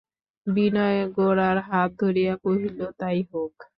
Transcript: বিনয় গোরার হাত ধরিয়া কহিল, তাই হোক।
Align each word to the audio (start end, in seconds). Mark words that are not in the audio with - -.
বিনয় 0.47 0.99
গোরার 1.15 1.57
হাত 1.67 1.89
ধরিয়া 2.01 2.33
কহিল, 2.43 2.79
তাই 2.99 3.19
হোক। 3.31 3.53